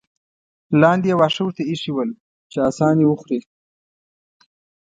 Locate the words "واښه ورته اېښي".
1.19-1.91